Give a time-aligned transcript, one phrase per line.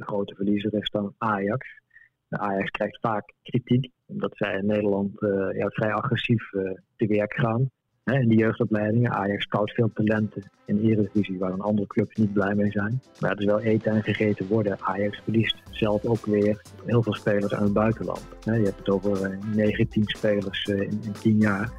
[0.00, 1.66] de grote verliezer is dan Ajax.
[2.28, 5.12] Ajax krijgt vaak kritiek, omdat zij in Nederland
[5.52, 6.50] ja, vrij agressief
[6.96, 7.70] te werk gaan.
[8.04, 9.10] in de jeugdopleidingen.
[9.10, 13.02] Ajax scout veel talenten in de Eredivisie waar een andere clubs niet blij mee zijn.
[13.20, 14.80] Maar het is wel eten en gegeten worden.
[14.80, 18.22] Ajax verliest zelf ook weer heel veel spelers aan het buitenland.
[18.44, 21.72] je hebt het over 19 spelers in, in 10 jaar.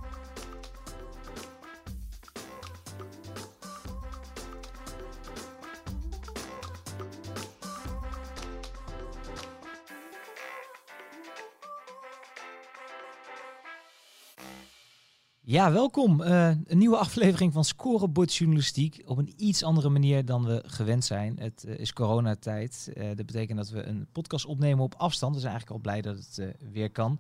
[15.62, 16.22] Ja, welkom.
[16.22, 19.02] Uh, een nieuwe aflevering van Scorebord Journalistiek.
[19.06, 21.36] Op een iets andere manier dan we gewend zijn.
[21.40, 22.94] Het uh, is coronatijd.
[22.98, 25.34] Uh, dat betekent dat we een podcast opnemen op afstand.
[25.34, 27.20] We zijn eigenlijk al blij dat het weer kan.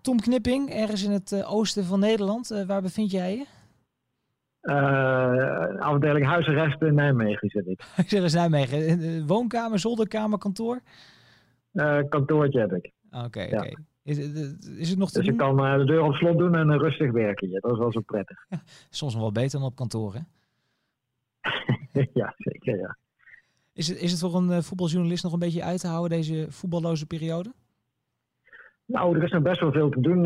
[0.00, 2.64] Tom Knipping, ergens in het oosten van Nederland.
[2.66, 3.46] waar bevind jij je?
[5.78, 7.82] afdeling huisarrest in Nijmegen zit ik.
[7.96, 9.26] Huisarrest Nijmegen.
[9.26, 10.80] woonkamer, zolderkamer, kantoor?
[12.08, 12.92] kantoortje heb ik.
[13.10, 13.74] Oké, oké.
[14.04, 14.18] Is,
[14.78, 16.76] is het nog te dus je kan uh, de deur op slot doen en uh,
[16.76, 17.50] rustig werken.
[17.50, 18.46] Ja, dat is wel zo prettig.
[18.90, 20.20] soms nog wel beter dan op kantoor, hè?
[22.20, 22.96] ja, zeker, ja.
[23.72, 26.46] Is het, is het voor een uh, voetbaljournalist nog een beetje uit te houden, deze
[26.48, 27.52] voetballoze periode?
[28.84, 30.20] Nou, er is nog best wel veel te doen,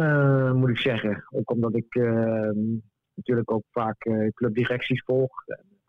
[0.59, 1.25] moet ik zeggen.
[1.31, 2.59] Ook omdat ik ehm,
[3.15, 5.45] natuurlijk ook vaak clubdirecties volg.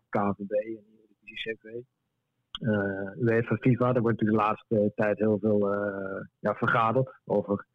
[0.08, 0.84] KVB en
[1.34, 1.64] CV.
[2.60, 5.68] Uh, UEFA, FIFA, daar wordt natuurlijk de laatste tijd heel veel
[6.38, 7.66] ja, vergaderd over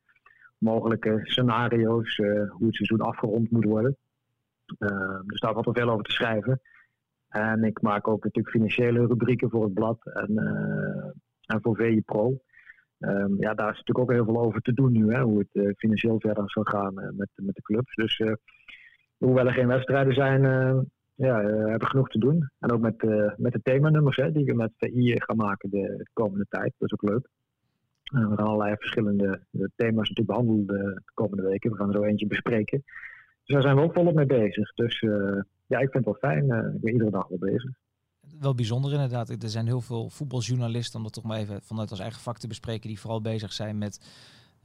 [0.64, 3.98] mogelijke scenario's, uh, hoe het seizoen afgerond moet worden.
[4.80, 4.90] Uh,
[5.28, 6.62] er staat altijd veel over te schrijven.
[7.30, 11.12] En ik maak ook natuurlijk financiële rubrieken voor het blad en, uh,
[11.46, 12.42] en voor VI Pro.
[13.00, 15.50] Um, ja, daar is natuurlijk ook heel veel over te doen nu, hè, hoe het
[15.54, 17.96] uh, financieel verder zal gaan met, met de clubs.
[17.96, 18.22] Dus
[19.18, 20.42] hoewel er geen wedstrijden zijn,
[21.16, 22.50] ja, hebben genoeg te doen.
[22.60, 23.04] En ook met,
[23.38, 26.74] met de themanummers hè, die we met VI gaan maken de komende tijd.
[26.78, 27.30] Dat is ook leuk.
[28.14, 29.42] We gaan allerlei verschillende
[29.76, 31.72] thema's natuurlijk behandelen de komende weken.
[31.72, 32.84] We gaan er zo eentje bespreken.
[33.44, 34.74] Dus daar zijn we ook volop mee bezig.
[34.74, 36.46] Dus uh, ja, ik vind het wel fijn.
[36.46, 37.72] Uh, ik ben iedere dag wel bezig.
[38.40, 39.30] Wel bijzonder inderdaad.
[39.30, 42.48] Er zijn heel veel voetbaljournalisten, om dat toch maar even vanuit ons eigen vak te
[42.48, 44.00] bespreken, die vooral bezig zijn met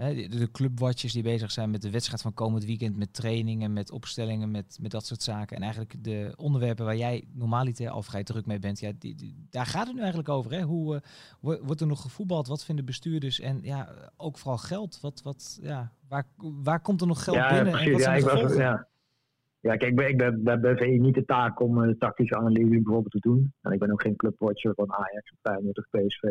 [0.07, 4.51] de clubwatchers die bezig zijn met de wedstrijd van komend weekend, met trainingen, met opstellingen,
[4.51, 5.57] met, met dat soort zaken.
[5.57, 9.67] En eigenlijk de onderwerpen waar jij normaliter al vrij druk mee bent, ja, die, daar
[9.67, 10.53] gaat het nu eigenlijk over.
[10.53, 10.63] Hè?
[10.63, 12.49] Hoe uh, wordt er nog gevoetbald?
[12.49, 13.41] Wat vinden bestuurders?
[13.41, 15.01] En ja, ook vooral geld.
[15.01, 17.73] Wat, wat, ja, waar, waar komt er nog geld ja, binnen?
[17.73, 18.87] Precies, en wat ja, ik was, ja.
[19.61, 22.83] ja, kijk, ik ben, ik ben bij BVI niet de taak om uh, tactische analyse
[22.83, 23.53] bijvoorbeeld te doen.
[23.63, 26.23] En ik ben ook geen clubwatcher van Ajax of Feyenoord of PSV.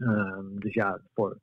[0.00, 1.38] Um, dus ja, voor,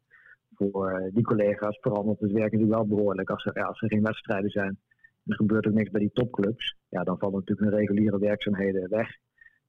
[0.56, 3.30] voor eh, die collega's verandert het werk natuurlijk wel behoorlijk.
[3.30, 4.80] Als er, ja, als er geen wedstrijden zijn
[5.24, 8.90] en er gebeurt ook niks bij die topclubs, ja, dan vallen natuurlijk hun reguliere werkzaamheden
[8.90, 9.10] weg.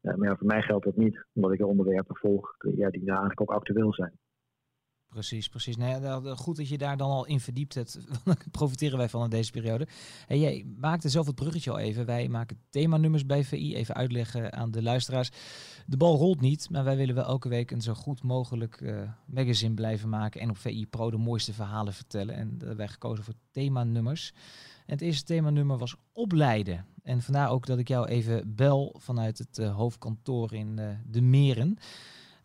[0.02, 3.40] Uh, maar voor mij geldt dat niet, omdat ik de onderwerpen volg ja, die eigenlijk
[3.40, 4.18] ook actueel zijn.
[5.16, 5.76] Precies, precies.
[5.76, 7.98] Nou goed dat je daar dan al in verdiept hebt.
[8.50, 9.86] Profiteren wij van in deze periode.
[10.26, 12.06] Hey, jij maakte zelf het bruggetje al even.
[12.06, 13.74] Wij maken themanummers bij VI.
[13.74, 15.30] Even uitleggen aan de luisteraars.
[15.86, 19.00] De bal rolt niet, maar wij willen wel elke week een zo goed mogelijk uh,
[19.26, 20.40] magazine blijven maken.
[20.40, 22.34] En op VI Pro de mooiste verhalen vertellen.
[22.34, 24.32] En daar hebben wij gekozen voor themanummers.
[24.86, 26.86] En het eerste themanummer was opleiden.
[27.02, 31.78] En vandaar ook dat ik jou even bel vanuit het uh, hoofdkantoor in De Meren.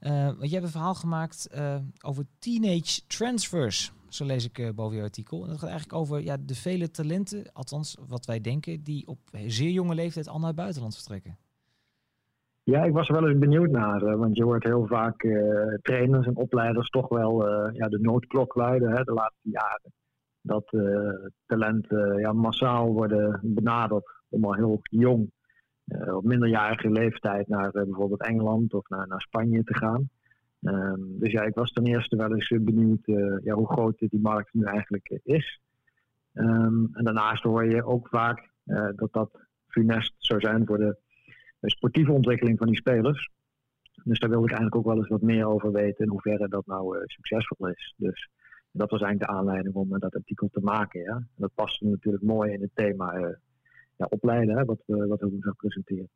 [0.02, 3.94] Uh, want je hebt een verhaal gemaakt uh, over teenage transfers.
[4.10, 5.44] Zo lees ik uh, boven je artikel.
[5.44, 9.20] En dat gaat eigenlijk over ja, de vele talenten, althans wat wij denken, die op
[9.46, 11.38] zeer jonge leeftijd al naar het buitenland vertrekken.
[12.64, 14.18] Ja, ik was er wel eens benieuwd naar.
[14.18, 15.28] want je hoort heel vaak
[15.82, 19.94] trainers en opleiders toch wel ja, de noodklok luiden hè, de laatste jaren.
[20.42, 20.70] Dat
[21.46, 24.06] talenten ja, massaal worden benaderd
[24.42, 25.28] al heel jong uh,
[26.00, 30.10] op minderjarige leeftijd naar uh, bijvoorbeeld Engeland of naar, naar Spanje te gaan.
[30.62, 34.20] Um, dus ja, ik was ten eerste wel eens benieuwd uh, ja, hoe groot die
[34.22, 35.62] markt nu eigenlijk is.
[36.34, 38.50] Um, en daarnaast hoor je ook vaak
[38.96, 40.98] dat dat funest zou zijn voor de,
[41.62, 43.30] sportieve ontwikkeling van die spelers.
[44.04, 46.66] Dus daar wilde ik eigenlijk ook wel eens wat meer over weten in hoeverre dat
[46.66, 47.94] nou succesvol is.
[47.98, 48.30] Dus
[48.72, 51.02] dat was eigenlijk de aanleiding om dat artikel te maken.
[51.02, 51.16] Ja?
[51.16, 53.38] En dat paste natuurlijk mooi in het thema
[53.96, 56.10] ja, opleiden, hè, wat, we, wat we gaan presenteren.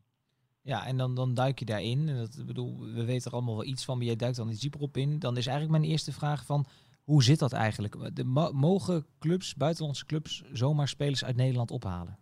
[0.66, 2.10] Ja, en dan, dan duik je daarin.
[2.10, 4.62] En dat, bedoel, we weten er allemaal wel iets van, maar jij duikt dan iets
[4.62, 5.20] dieper op in.
[5.20, 6.66] Dan is eigenlijk mijn eerste vraag van,
[7.04, 8.16] hoe zit dat eigenlijk?
[8.16, 8.24] De,
[8.54, 12.18] mogen clubs, buitenlandse clubs, zomaar spelers uit Nederland ophalen?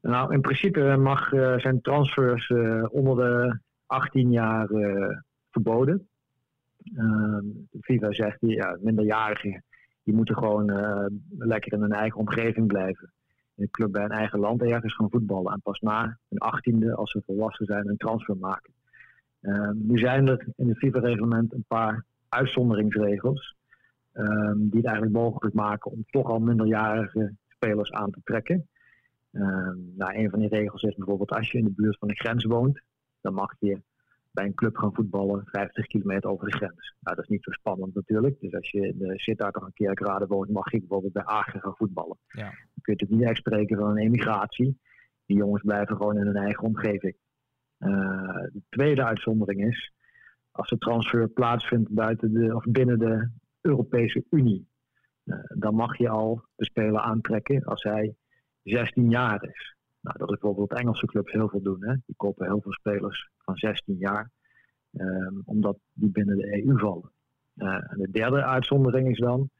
[0.00, 5.18] Nou, in principe mag, uh, zijn transfers uh, onder de 18 jaar uh,
[5.50, 6.08] verboden.
[6.96, 7.44] Ehm,
[7.80, 9.64] FIFA zegt, ja, minderjarigen,
[10.02, 10.64] die moeten gewoon
[11.38, 13.12] lekker in hun eigen omgeving blijven
[13.56, 15.52] een club bij een eigen land ergens gaan voetballen.
[15.52, 18.72] En pas na hun achttiende, als ze volwassen zijn, een transfer maken.
[19.74, 23.56] nu zijn er in het FIFA-reglement een paar uitzonderingsregels.
[24.56, 28.68] die het eigenlijk mogelijk maken om toch al minderjarige spelers aan te trekken.
[29.96, 32.44] nou, een van die regels is bijvoorbeeld als je in de buurt van de grens
[32.44, 32.80] woont,
[33.20, 33.80] dan mag je
[34.34, 36.94] bij een club gaan voetballen 50 kilometer over de grens.
[37.00, 38.40] Nou, dat is niet zo spannend natuurlijk.
[38.40, 41.60] Dus als je in de Sittard of een Kerkrade woont, mag je bijvoorbeeld bij Aken
[41.60, 42.18] gaan voetballen.
[42.28, 42.42] Ja.
[42.42, 44.78] Dan kun je natuurlijk niet echt spreken van een emigratie.
[45.26, 47.16] Die jongens blijven gewoon in hun eigen omgeving.
[47.78, 47.90] Uh,
[48.52, 49.92] de tweede uitzondering is
[50.50, 54.68] als de transfer plaatsvindt buiten de, of binnen de Europese Unie.
[55.24, 58.16] Uh, dan mag je al de speler aantrekken als hij
[58.62, 59.76] 16 jaar is.
[60.04, 61.84] Nou, dat is bijvoorbeeld Engelse clubs heel veel doen.
[61.84, 61.94] Hè?
[62.06, 64.30] Die kopen heel veel spelers van 16 jaar,
[64.92, 67.10] um, omdat die binnen de EU vallen.
[67.56, 69.50] Uh, en de derde uitzondering is dan,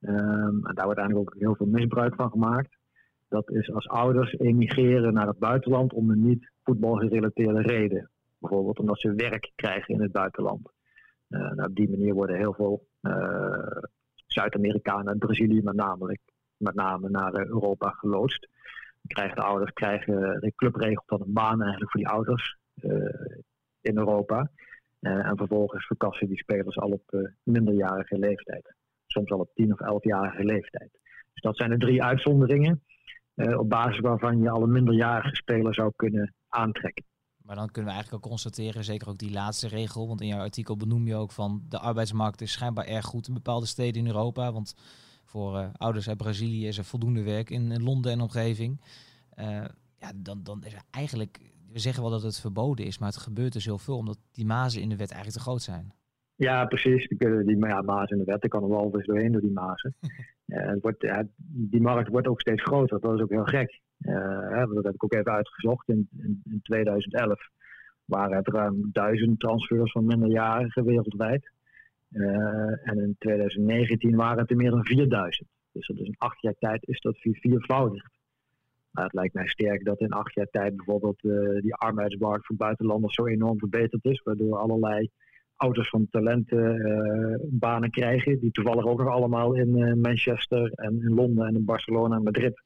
[0.00, 2.76] um, en daar wordt eigenlijk ook heel veel misbruik van gemaakt,
[3.28, 8.10] dat is als ouders emigreren naar het buitenland om een niet voetbalgerelateerde reden.
[8.38, 10.70] Bijvoorbeeld omdat ze werk krijgen in het buitenland.
[11.28, 13.82] Uh, nou, op die manier worden heel veel uh,
[14.26, 16.18] Zuid-Amerikanen en Brazilië met name,
[16.56, 18.48] met name naar Europa geloodst
[19.06, 23.36] krijgen de ouders, krijgen, de club regelt dan een baan eigenlijk voor die ouders eh,
[23.80, 24.50] in Europa.
[25.00, 28.74] Eh, en vervolgens verkassen die spelers al op eh, minderjarige leeftijd.
[29.06, 30.90] Soms al op 10 of 11-jarige leeftijd.
[31.32, 32.82] Dus dat zijn de drie uitzonderingen.
[33.34, 37.04] op basis waarvan je al een minderjarige speler zou kunnen aantrekken.
[37.50, 40.40] Maar dan kunnen we eigenlijk ook constateren, zeker ook die laatste regel, want in jouw
[40.40, 44.06] artikel benoem je ook van de arbeidsmarkt is schijnbaar erg goed in bepaalde steden in
[44.06, 44.52] Europa.
[44.52, 44.74] Want
[45.30, 48.80] voor uh, ouders uit Brazilië is er voldoende werk in, Londen en omgeving.
[49.38, 49.64] Uh,
[49.98, 51.38] ja, dan, dan is er eigenlijk,
[51.72, 54.82] we zeggen wel dat het verboden is, maar het gebeurt er zoveel omdat die mazen
[54.82, 55.92] in de wet eigenlijk te groot zijn.
[56.34, 57.08] Ja, precies.
[57.08, 59.94] Die, ja, mazen in de wet, er kan er wel eens doorheen door die mazen.
[60.46, 61.06] uh, het wordt,
[61.42, 63.80] die markt wordt ook steeds groter, dat is ook heel gek.
[64.74, 65.88] dat heb ik ook even uitgezocht.
[65.88, 67.38] In, in, in 2011
[68.04, 71.50] waren het ruim duizend transfers van minderjarigen wereldwijd.
[72.10, 75.48] Eh, en in 2019 waren het er meer dan 4000.
[75.72, 78.10] Dus dat is in acht jaar tijd is dat viervoudigd.
[78.90, 82.56] Maar het lijkt mij sterk dat in acht jaar tijd bijvoorbeeld uh, die arbeidsmarkt voor
[82.56, 84.22] buitenlanders zo enorm verbeterd is.
[84.22, 85.08] Waardoor allerlei
[85.56, 88.40] ouders van talenten uh, banen krijgen.
[88.40, 92.62] Die toevallig ook nog allemaal in Manchester en in Londen en in Barcelona en Madrid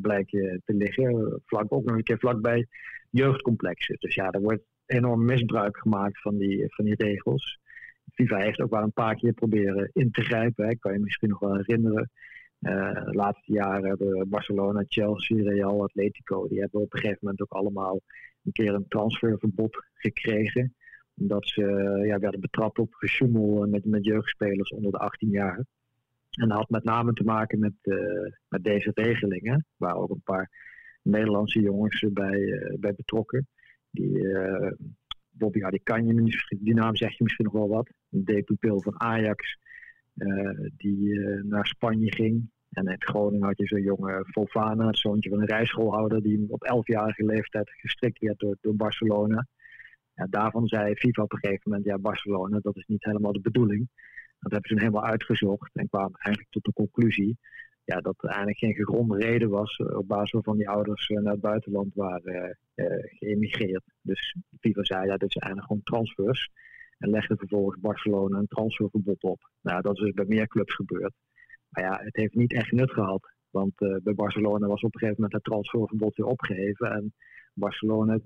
[0.00, 1.40] blijken te liggen.
[1.44, 2.66] Vlak, ook nog een keer vlakbij
[3.10, 3.96] jeugdcomplexen.
[3.98, 7.58] Dus ja, er wordt enorm misbruik gemaakt van die, van die regels.
[8.12, 10.66] FIFA heeft ook wel een paar keer proberen in te grijpen.
[10.66, 10.76] Hè.
[10.76, 12.10] Kan je misschien nog wel herinneren.
[12.60, 17.42] Uh, de laatste jaren hebben Barcelona, Chelsea, Real, Atletico, die hebben op een gegeven moment
[17.42, 18.00] ook allemaal
[18.44, 20.74] een keer een transferverbod gekregen.
[21.14, 21.62] Omdat ze
[22.06, 25.64] ja, werden betrapt op gesjoemel met, met jeugdspelers onder de 18 jaar.
[26.30, 30.22] En dat had met name te maken met, uh, met deze regelingen, waar ook een
[30.24, 30.50] paar
[31.02, 33.48] Nederlandse jongens bij, bij betrokken.
[33.90, 34.18] Die
[35.38, 37.90] Bobby Adikanje, die naam zegt je misschien nog wel wat.
[38.10, 39.58] Een D-pupil van Ajax,
[40.16, 42.50] uh, die uh, naar Spanje ging.
[42.70, 46.72] En in Groningen had je zo'n jonge Fofana, het zoontje van een rijschoolhouder, die op
[46.72, 49.46] 11-jarige leeftijd gestrikt werd door, door Barcelona.
[50.14, 53.40] Ja, daarvan zei FIFA op een gegeven moment, ja Barcelona, dat is niet helemaal de
[53.40, 53.88] bedoeling.
[54.40, 57.38] Dat hebben ze helemaal uitgezocht en kwamen eigenlijk tot de conclusie
[57.92, 61.32] ja, dat er eigenlijk geen gegronde reden was eh, op basis waarvan die ouders naar
[61.32, 62.58] het buitenland waren
[63.18, 63.82] geëmigreerd.
[64.00, 66.50] Dus FIFA zei, ja, dit zijn eigenlijk gewoon transfers.
[66.98, 69.50] En legde vervolgens Barcelona een transferverbod op.
[69.60, 71.12] Nou, dat is dus bij meer clubs gebeurd.
[71.68, 73.32] Maar ja, het heeft niet echt nut gehad.
[73.50, 76.90] Want bij Barcelona was op een gegeven moment het transferverbod weer opgeheven.
[76.90, 77.14] En
[77.54, 78.18] Barcelona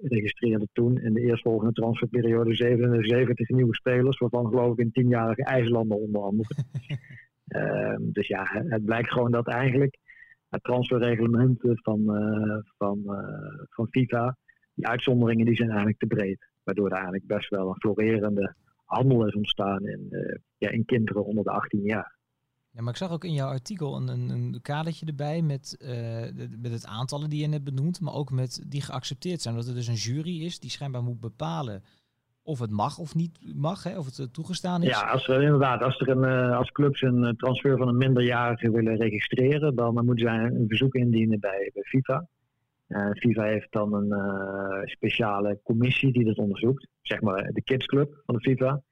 [0.00, 4.18] registreerde toen in de eerstvolgende transferperiode 77 nieuwe spelers.
[4.18, 6.54] Waarvan geloof ik een tienjarige IJslander onder andere.
[7.46, 9.98] uh, dus ja, het blijkt gewoon dat eigenlijk
[10.48, 14.36] het transferreglement van, uh, van, uh, van FIFA,
[14.74, 16.52] die uitzonderingen die zijn eigenlijk te breed.
[16.62, 20.08] Waardoor er eigenlijk best wel een florerende handel is ontstaan in,
[20.58, 22.16] ja, in kinderen onder de 18 jaar.
[22.70, 25.76] Ja, maar ik zag ook in jouw artikel een, een, een kadertje erbij met,
[26.60, 29.54] met het aantallen die je net benoemt, maar ook met die geaccepteerd zijn.
[29.54, 31.82] Dat er dus een jury is die schijnbaar moet bepalen
[32.44, 34.88] of het mag of niet mag, hè, of het uh, toegestaan is.
[34.88, 38.96] Ja, als er inderdaad, als er een, als clubs een transfer van een minderjarige willen
[38.96, 42.28] registreren, dan moeten zij een verzoek indienen bij, bij FIFA.
[42.88, 46.88] Uh, FIFA heeft dan een speciale commissie die dat onderzoekt.
[47.02, 48.82] Zeg maar de kidsclub van de FIFA.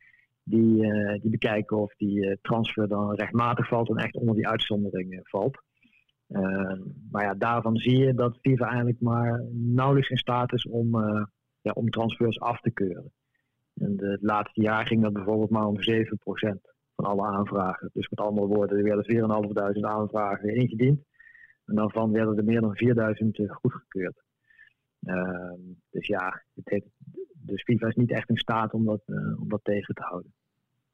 [0.45, 0.81] Die,
[1.21, 5.63] die bekijken of die transfer dan rechtmatig valt en echt onder die uitzondering valt.
[7.11, 10.99] maar ja, daarvan zie je dat FIFA eigenlijk maar nauwelijks in staat is om,
[11.61, 13.13] ja, om transfers af te keuren.
[13.83, 15.81] En het laatste jaar ging dat bijvoorbeeld maar om 7%
[16.95, 17.91] van alle aanvragen.
[17.93, 21.01] Dus met andere woorden, er werden 4.500 aanvragen ingediend.
[21.65, 24.23] En daarvan werden er meer dan 4000 goedgekeurd.
[25.01, 25.53] Uh,
[25.91, 26.87] dus ja, het heeft,
[27.33, 29.03] dus FIFA is niet echt in staat om dat,
[29.39, 30.33] om dat tegen te houden.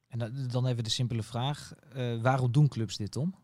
[0.07, 1.73] En dan even de simpele vraag,
[2.21, 3.35] waarom doen clubs dit, Tom?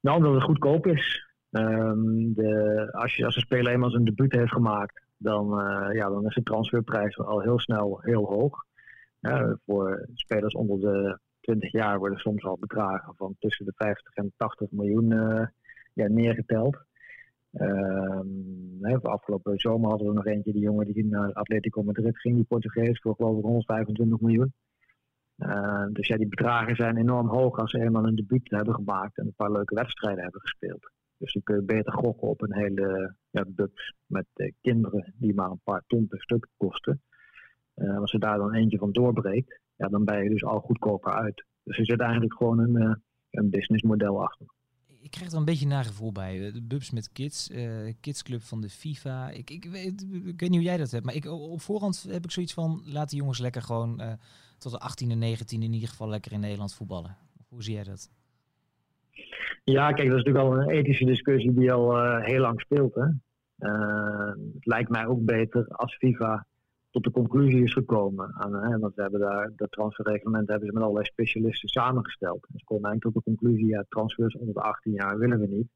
[0.00, 1.28] Nou, omdat het goedkoop is.
[1.50, 6.08] Um, de, als, je, als een speler eenmaal zijn debuut heeft gemaakt, dan, uh, ja,
[6.08, 8.64] dan is de transferprijs al heel snel heel hoog.
[9.66, 14.32] Voor spelers onder de 20 jaar worden soms al bedragen van tussen de 50 en
[14.36, 15.46] 80 miljoen uh,
[15.92, 16.78] ja, neergeteld.
[17.52, 18.20] Uh,
[19.02, 23.00] afgelopen zomer hadden we nog eentje, die jongen die naar Atletico Madrid ging, die Portugees,
[23.00, 24.52] voor geloof ik 125 miljoen.
[25.38, 29.18] Uh, dus ja, die bedragen zijn enorm hoog als ze eenmaal een debuut hebben gemaakt
[29.18, 30.90] en een paar leuke wedstrijden hebben gespeeld.
[31.20, 33.44] Dus dan kun beter gokken op een hele ja,
[34.06, 37.02] met uh, kinderen die maar een paar ton per stuk kosten.
[37.76, 41.12] Uh, als je daar dan eentje van doorbreekt, ja, dan ben je dus al goedkoper
[41.12, 41.44] uit.
[41.62, 44.46] Dus er zit eigenlijk gewoon een, een businessmodel achter
[45.00, 46.52] ik krijg er een beetje een gevoel bij.
[46.52, 49.30] De Bubs met Kids, uh, Kidsclub van de FIFA.
[49.30, 52.24] Ik, ik, weet, ik weet niet hoe jij dat hebt, maar ik, op voorhand heb
[52.24, 52.82] ik zoiets van...
[52.84, 54.12] laat die jongens lekker gewoon uh,
[54.58, 57.16] tot de 18 en 19 in ieder geval lekker in Nederland voetballen.
[57.48, 58.10] Hoe zie jij dat?
[59.64, 62.94] Ja, kijk, dat is natuurlijk al een ethische discussie die al uh, heel lang speelt.
[62.94, 63.06] Hè?
[64.54, 66.46] het lijkt mij ook beter als FIFA
[66.90, 68.34] tot de conclusie is gekomen.
[68.38, 72.46] Hè, want we hebben daar, dat transferreglement hebben ze met allerlei specialisten samengesteld.
[72.52, 75.46] En ze komen eigenlijk tot de conclusie, ja, transfers onder de 18 jaar willen we
[75.46, 75.68] niet.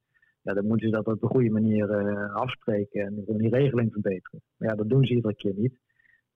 [0.42, 4.42] Ja, dan moeten ze dat op een goede manier uh, afspreken en die regeling verbeteren.
[4.56, 5.78] Maar ja, dat doen ze iedere keer niet.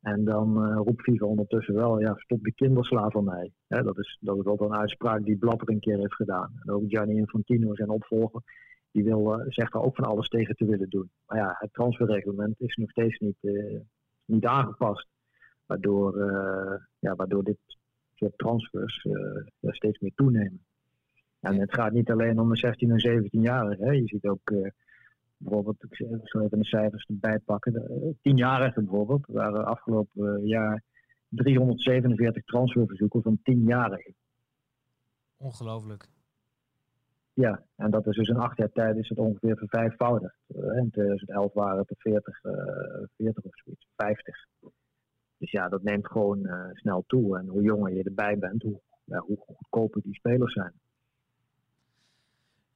[0.00, 3.52] En dan uh, roept FIFA ondertussen wel, ja, stop de kinderslavernij.
[3.66, 6.52] Hè, dat, is, dat is ook een uitspraak die Blapper een keer heeft gedaan.
[6.62, 8.42] En ook Gianni Infantino, zijn opvolger,
[8.90, 11.10] die wil, uh, zegt daar ook van alles tegen te willen doen.
[11.26, 13.36] Maar ja, het transferreglement is nog steeds niet,
[14.24, 15.06] niet aangepast.
[15.66, 16.18] Waardoor,
[16.98, 17.58] ja, waardoor dit
[18.14, 20.66] soort transfers uh, steeds meer toenemen.
[21.40, 23.96] En het gaat niet alleen om de 16 en 17-jarigen.
[23.96, 24.52] Je ziet ook
[25.38, 27.72] bijvoorbeeld, ik zal even de cijfers erbij pakken.
[27.72, 30.82] De 10-jarigen bijvoorbeeld waren afgelopen jaar
[31.28, 34.14] 347 transferverzoeken van 10-jarigen.
[35.36, 36.08] Ongelooflijk.
[37.32, 40.38] Ja, en dat is dus in acht jaar tijd is het ongeveer vervijfvoudigd.
[40.48, 42.52] In 2011 waren het er 40, uh,
[43.16, 44.46] 40 of zoiets, 50.
[45.38, 47.38] Dus ja, dat neemt gewoon uh, snel toe.
[47.38, 50.72] En hoe jonger je erbij bent, hoe, ja, hoe goedkoper die spelers zijn.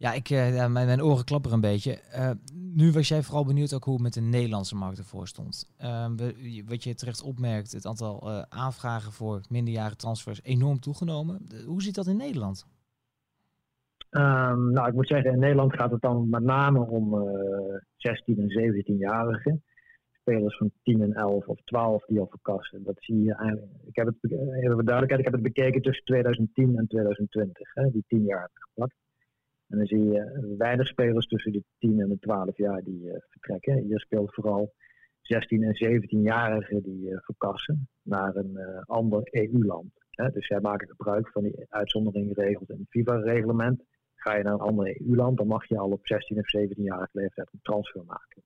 [0.02, 1.98] Ja, ik, uh, mijn, mijn, oren klapperen een beetje.
[2.16, 5.74] Uh, nu was jij vooral benieuwd ook hoe het met de Nederlandse markt ervoor stond.
[6.16, 11.46] We, wat je terecht opmerkt, het aantal aanvragen voor minderjarige transfers enorm toegenomen.
[11.66, 12.66] hoe zit dat in Nederland?
[14.10, 18.38] Um, nou, ik moet zeggen, in Nederland gaat het dan met name om uh, 16
[18.38, 19.62] en 17-jarigen.
[20.12, 22.84] Spelers van 10 en 11 of 12 die al verkassen.
[22.84, 23.72] Dat zie je eigenlijk.
[23.84, 28.04] Ik heb het, even duidelijkheid, ik heb het bekeken tussen 2010 en 2020, hè, die
[28.06, 28.94] 10 jaar gepakt.
[29.72, 33.14] En dan zie je weinig spelers tussen de 10 en de 12 jaar die uh,
[33.28, 33.76] vertrekken.
[33.76, 34.74] Hier speelt vooral
[35.20, 39.90] 16 en 17-jarigen die uh, verkassen naar een uh, ander EU-land.
[40.32, 43.82] Dus zij maken gebruik van die uitzonderingsregels in het FIFA-reglement.
[44.14, 47.48] Ga je naar een ander EU-land, dan mag je al op 16 of 17-jarige leeftijd
[47.52, 48.42] een transfer maken.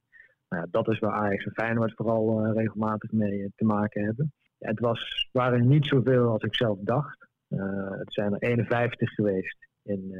[0.49, 4.33] Nou ja, dat is waar Ajax en Feyenoord vooral regelmatig mee eh, te maken hebben.
[4.59, 7.28] Het was, waren niet zoveel als ik zelf dacht.
[7.49, 10.14] Het zijn er 51 geweest in,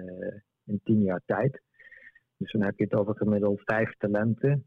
[0.66, 1.62] in 10 jaar tijd.
[2.37, 4.66] Dus dan heb je het over gemiddeld vijf talenten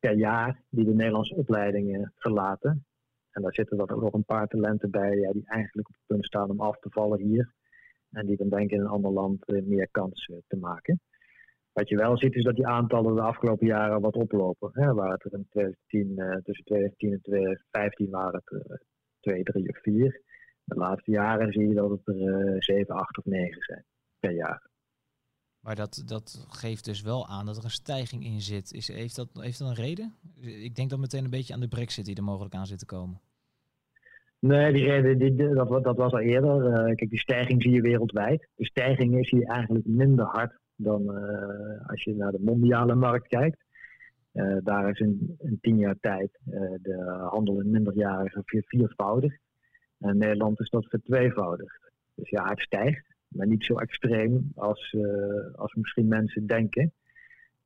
[0.00, 2.86] per jaar die de Nederlandse opleidingen verlaten.
[3.30, 6.06] En daar zitten er ook nog een paar talenten bij ja, die eigenlijk op het
[6.06, 7.52] punt staan om af te vallen hier.
[8.10, 11.00] En die dan denken in een ander land eh, meer kans eh, te maken.
[11.72, 14.70] Wat je wel ziet is dat die aantallen de afgelopen jaren wat oplopen.
[14.72, 18.84] Hè, waar het er in 2010, uh, tussen 2010 en 2015 waren het
[19.20, 20.22] 2, 3 of 4.
[20.64, 23.84] De laatste jaren zie je dat het er 7, 8 of 9 zijn
[24.18, 24.67] per jaar.
[25.60, 28.72] Maar dat, dat geeft dus wel aan dat er een stijging in zit.
[28.72, 30.14] Is, heeft, dat, heeft dat een reden?
[30.40, 32.86] Ik denk dan meteen een beetje aan de brexit die er mogelijk aan zit te
[32.86, 33.20] komen.
[34.38, 36.64] Nee, die reden, die, dat, dat was al eerder.
[36.64, 38.48] Uh, kijk, die stijging zie je wereldwijd.
[38.54, 43.28] De stijging is hier eigenlijk minder hard dan uh, als je naar de mondiale markt
[43.28, 43.64] kijkt.
[44.32, 46.38] Uh, daar is in, in, tien jaar tijd
[46.82, 49.40] de handel in minderjarigen viervoudigd.
[49.98, 51.92] En Nederland is dat vertweevoudigd.
[52.14, 54.96] Dus ja, het stijgt, maar niet zo extreem als,
[55.56, 56.92] als misschien mensen denken.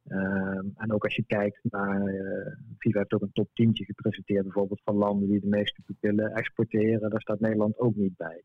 [0.08, 4.42] Ehm, en ook als je kijkt naar, uh, FIFA heeft ook een top 10 gepresenteerd
[4.42, 7.10] bijvoorbeeld van landen die de meeste pupillen exporteren.
[7.10, 8.42] Daar staat Nederland ook niet bij.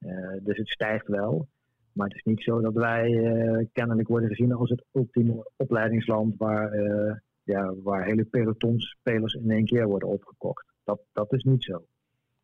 [0.00, 1.48] Uh, dus het stijgt wel.
[1.92, 3.10] Maar het is niet zo dat wij
[3.72, 6.76] kennelijk worden gezien als het ultieme opleidingsland waar,
[7.42, 10.66] ja, waar hele pelotons spelers in één keer worden opgekocht.
[10.84, 11.84] Dat, dat is niet zo.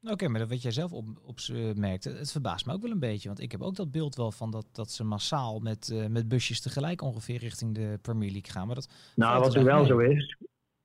[0.03, 1.39] Oké, maar dat wat jij zelf op, op
[1.75, 3.29] merkte, het verbaast me ook wel een beetje.
[3.29, 6.29] Want ik heb ook dat beeld wel van dat, dat ze massaal met, uh, met
[6.29, 8.67] busjes tegelijk ongeveer richting de Premier League gaan.
[8.67, 10.37] Maar dat nou, wat er wel zo is,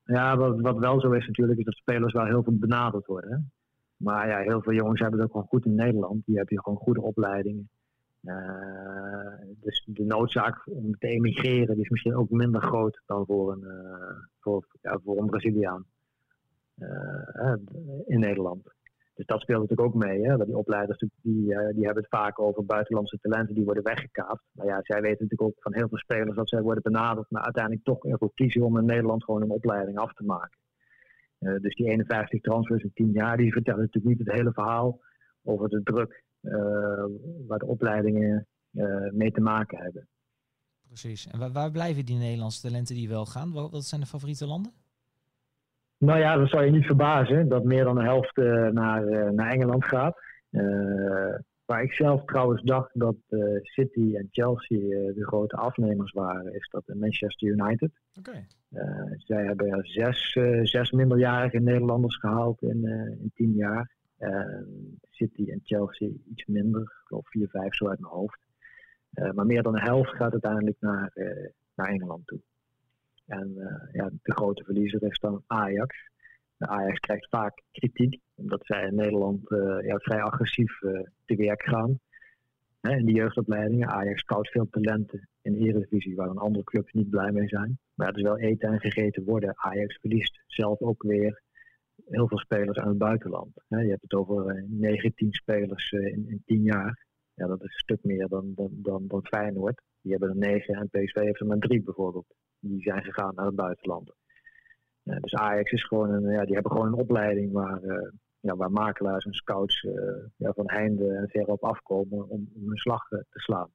[0.04, 3.32] Ja, wat, wat wel zo is natuurlijk, is dat spelers wel heel veel benaderd worden.
[3.32, 3.38] Hè?
[3.98, 6.26] Maar ja, heel veel jongens hebben het ook gewoon goed in Nederland.
[6.26, 7.70] Die hebben hier gewoon goede opleidingen.
[8.22, 8.36] Uh,
[9.62, 13.64] dus de noodzaak om te emigreren die is misschien ook minder groot dan voor een,
[13.64, 15.86] uh, voor, ja, voor een Braziliaan
[18.06, 18.74] in Nederland.
[19.14, 20.22] Dus dat speelt natuurlijk ook mee.
[20.22, 20.46] Hè?
[20.46, 21.12] Die opleiders die,
[21.74, 24.44] die hebben het vaak over buitenlandse talenten die worden weggekaapt.
[24.52, 27.44] Maar ja, zij weten natuurlijk ook van heel veel spelers dat zij worden benaderd, maar
[27.44, 30.60] uiteindelijk toch ervoor kiezen om in Nederland gewoon een opleiding af te maken.
[31.38, 35.00] dus die 51 transfers in 10 jaar, die vertellen natuurlijk niet het hele verhaal
[35.44, 36.54] over de druk uh,
[37.48, 38.48] waar de opleidingen
[39.12, 40.08] mee te maken hebben.
[40.88, 41.28] Precies.
[41.28, 43.52] En waar, blijven die Nederlandse talenten die wel gaan?
[43.52, 44.74] Wat zijn de favoriete landen?
[46.04, 49.52] Nou ja, dat zou je niet verbazen dat meer dan de helft uh, naar, naar
[49.52, 50.18] Engeland gaat.
[51.66, 53.16] waar ik zelf trouwens dacht dat
[53.62, 54.80] City en Chelsea
[55.14, 57.92] de grote afnemers waren, is dat Manchester United.
[58.20, 58.48] Okay.
[59.18, 62.86] zij hebben zes, zes minderjarige Nederlanders gehaald in,
[63.22, 63.92] in tien jaar.
[65.10, 68.40] City en Chelsea iets minder, ik geloof 4, 5 zo uit mijn hoofd.
[69.34, 71.12] Maar meer dan de helft gaat uiteindelijk naar,
[71.76, 72.40] naar Engeland toe.
[73.26, 76.12] En uh, ja, de grote verliezer is dan Ajax.
[76.58, 79.42] Ajax krijgt vaak kritiek, omdat zij in Nederland
[79.86, 80.80] ja, vrij agressief
[81.26, 82.00] te werk gaan.
[82.88, 83.90] Hè, in de jeugdopleidingen.
[83.90, 87.80] Ajax scout veel talenten in de Eredivisie, waar een andere clubs niet blij mee zijn.
[87.94, 89.54] Maar het is wel eten en gegeten worden.
[89.56, 91.42] Ajax verliest zelf ook weer
[92.06, 93.52] heel veel spelers aan het buitenland.
[93.68, 97.06] Je hebt het over 19 eh, spelers eh, in, in 10 jaar.
[97.34, 99.82] Ja, dat is een stuk meer dan, dan, dan, dan Feyenoord.
[100.02, 102.36] Die hebben er 9 en PSV heeft er maar 3 bijvoorbeeld.
[102.66, 104.12] Die zijn gegaan naar het buitenland.
[105.04, 108.72] Dus Ajax is gewoon een, ja, die hebben gewoon een opleiding waar, uh, ja, waar
[108.72, 109.94] makelaars en scouts uh,
[110.36, 113.70] ja, van heinde en ver op afkomen om, om een slag te slaan.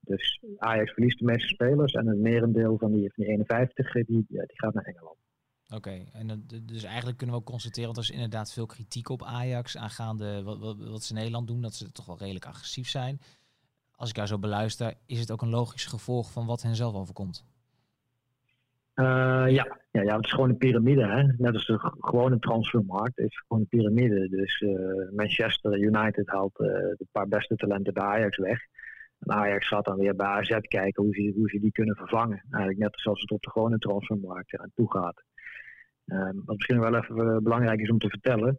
[0.00, 4.26] dus Ajax verliest de meeste spelers en het merendeel van die, van die 51 die,
[4.28, 5.16] gaat naar Engeland.
[5.74, 9.22] Oké, en dus eigenlijk kunnen we ook constateren, want er is inderdaad veel kritiek op
[9.22, 12.88] Ajax aangaande wat, wat, wat, ze in Nederland doen, dat ze toch wel redelijk agressief
[12.88, 13.20] zijn.
[13.96, 16.94] Als ik daar zo beluister, is het ook een logisch gevolg van wat hen zelf
[16.94, 17.44] overkomt?
[18.94, 19.04] Uh,
[19.48, 19.84] ja.
[19.90, 21.06] Ja, ja, het is gewoon een piramide.
[21.06, 21.22] Hè?
[21.36, 24.28] Net als de gewone transfermarkt is gewoon een piramide.
[24.28, 28.60] Dus uh, Manchester United haalt uh, de paar beste talenten bij Ajax weg.
[29.18, 32.42] En Ajax gaat dan weer bij AZ kijken hoe ze, hoe ze die kunnen vervangen.
[32.50, 35.22] Eigenlijk net zoals het op de gewone transfermarkt aan toe gaat.
[36.06, 38.58] Um, wat misschien wel even belangrijk is om te vertellen.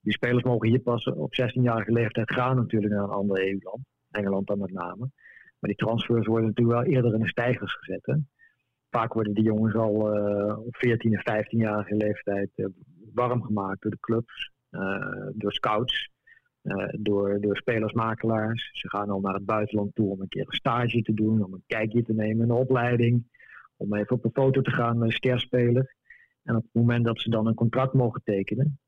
[0.00, 3.84] Die spelers mogen hier pas op 16-jarige leeftijd gaan natuurlijk naar een ander EU-land.
[4.10, 5.10] Engeland dan met name.
[5.60, 8.18] Maar die transfers worden natuurlijk wel eerder in de stijgers gezet.
[8.90, 12.66] Vaak worden die jongens al uh, op 14 en 15-jarige leeftijd uh,
[13.14, 14.50] warm gemaakt door de clubs,
[15.34, 16.10] door scouts,
[16.92, 18.70] door, door spelersmakelaars.
[18.72, 21.52] Ze gaan al naar het buitenland toe om een keer een stage te doen, om
[21.52, 23.24] een kijkje te nemen in een opleiding,
[23.76, 25.94] om even op een foto te gaan met sterspeler.
[26.42, 28.78] En op het moment dat ze dan een contract mogen tekenen,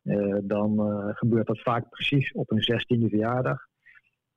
[0.43, 0.81] dan
[1.15, 3.71] gebeurt dat vaak precies op een 16e verjaardag.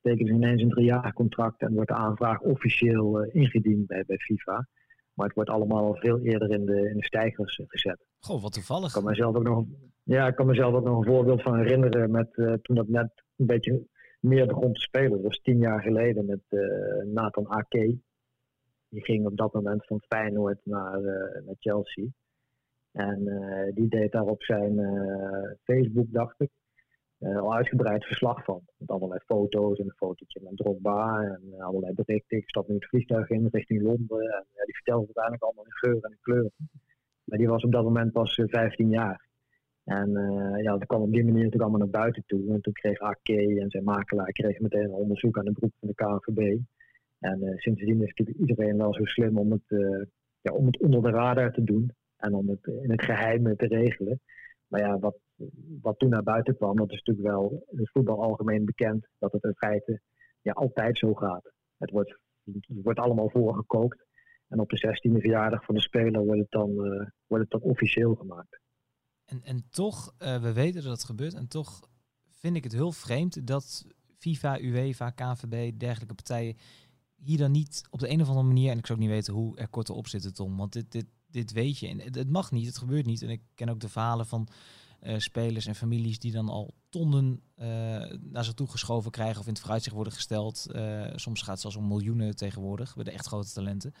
[0.06, 4.16] Tekenen ze ineens een driejarig contract en wordt de aanvraag officieel uh, ingediend bij, bij
[4.16, 4.68] FIFA.
[5.12, 8.06] Maar het wordt allemaal veel eerder in de, in de stijgers gezet.
[8.18, 8.86] Goh, wat toevallig.
[8.86, 9.64] Ik kan mezelf ook nog,
[10.02, 13.46] ja, ik kan mezelf ook nog een voorbeeld van herinneren met, toen dat net een
[13.46, 13.86] beetje
[14.20, 15.10] meer begon te spelen.
[15.10, 16.40] Dat was tien jaar geleden met
[17.14, 17.98] Nathan Ake.
[18.88, 21.00] Die ging op dat moment van Feyenoord naar,
[21.44, 22.06] naar Chelsea.
[22.96, 26.50] En eh, die deed daar op zijn eh, Facebook, dacht ik,
[27.18, 28.60] al uitgebreid verslag van.
[28.76, 32.38] Met allerlei foto's en een fotootje met Drogba en allerlei berichten.
[32.38, 34.20] Ik stap nu het vliegtuig in richting Londen.
[34.20, 36.50] En die vertelde uiteindelijk allemaal in geur en in kleur.
[37.24, 39.24] Maar die was op dat moment pas 15 jaar.
[39.84, 40.10] En
[40.62, 42.52] ja, dat kwam op die manier natuurlijk allemaal naar buiten toe.
[42.52, 45.88] En toen kreeg AK en zijn makelaar kreeg meteen een onderzoek aan de broek van
[45.88, 46.58] de KNVB.
[47.18, 49.64] En sindsdien is natuurlijk iedereen wel zo slim om het,
[50.40, 53.66] ja, om het onder de radar te doen en om het in het geheim te
[53.66, 54.20] regelen.
[54.66, 55.18] Maar ja, wat,
[55.80, 59.32] wat toen naar buiten kwam, dat is natuurlijk wel in het voetbal algemeen bekend dat
[59.32, 60.00] het in feite
[60.40, 61.52] ja, altijd zo gaat.
[61.76, 64.04] Het wordt, het wordt allemaal voorgekookt.
[64.48, 67.70] En op de 16e verjaardag van de speler wordt het dan, uh, wordt het dan
[67.70, 68.60] officieel gemaakt.
[69.24, 71.88] En, en toch, uh, we weten dat het gebeurt, en toch
[72.28, 73.86] vind ik het heel vreemd dat
[74.18, 76.56] FIFA, UEFA, KVB, dergelijke partijen
[77.16, 79.34] hier dan niet op de een of andere manier, en ik zou ook niet weten
[79.34, 81.88] hoe er korter op zitten, Tom, want dit, dit, dit weet je.
[81.88, 83.22] En het, mag niet, het gebeurt niet.
[83.22, 84.48] En ik ken ook de verhalen van
[85.06, 87.66] uh, spelers en families die dan al tonnen uh,
[88.20, 90.66] naar zich toe geschoven krijgen of in het vooruitzicht worden gesteld.
[90.76, 93.94] Uh, soms gaat het zelfs om miljoenen tegenwoordig bij de echt grote talenten.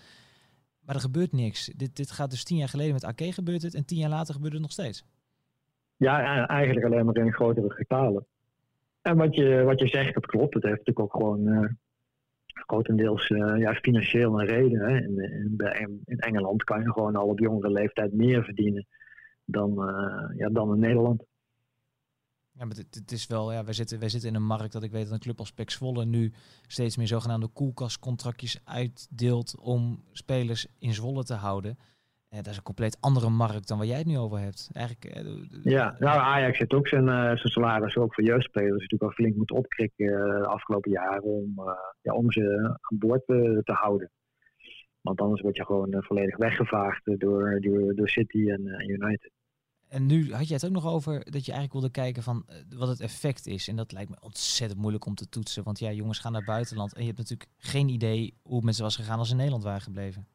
[0.80, 1.66] Maar er gebeurt niks.
[1.66, 4.34] Dit, dit gaat dus tien jaar geleden met AK gebeurt het en tien jaar later
[4.34, 5.04] gebeurt het nog steeds.
[5.96, 8.26] Ja, eigenlijk alleen maar in grotere getalen.
[9.02, 10.54] En wat je, wat je zegt, dat klopt.
[10.54, 11.76] Het heeft natuurlijk ook gewoon
[12.46, 14.80] grotendeels ja, financieel een reden.
[14.80, 14.96] Hè.
[14.96, 15.18] In,
[15.80, 18.86] in, in, Engeland kan je gewoon al op jongere leeftijd meer verdienen
[19.46, 19.72] dan,
[20.36, 21.24] ja, dan in Nederland.
[22.58, 24.82] Ja, maar het, het, is wel, ja, wij zitten, wij zitten in een markt dat
[24.82, 26.32] ik weet dat een club als Pek Zwolle nu
[26.66, 31.78] steeds meer zogenaamde koelkastcontractjes uitdeelt om spelers in Zwolle te houden.
[32.28, 34.70] En dat is een compleet andere markt dan waar jij het nu over hebt.
[34.72, 39.02] Eigenlijk, eh, ja, nou Ajax heeft ook zijn, uh, zijn salaris ook voor jeugdspelers natuurlijk
[39.02, 41.54] al flink moeten opkrikken uh, de afgelopen jaren om,
[42.00, 44.10] ja, om ze aan boord te houden.
[45.00, 49.30] Want anders word je gewoon volledig weggevaagd door, door, door City en United.
[49.88, 52.56] En nu had je het ook nog over dat je eigenlijk wilde kijken van eh,
[52.78, 53.68] wat het effect is.
[53.68, 55.64] En dat lijkt me ontzettend moeilijk om te toetsen.
[55.64, 58.64] Want ja, jongens gaan naar het buitenland en je hebt natuurlijk geen idee hoe het
[58.64, 60.26] met ze was gegaan als ze in Nederland waren gebleven.